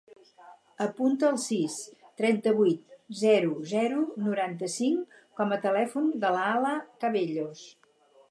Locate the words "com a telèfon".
5.41-6.11